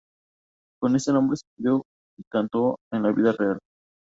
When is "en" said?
2.91-3.03